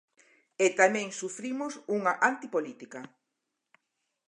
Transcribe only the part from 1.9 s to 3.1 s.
unha antipolítica.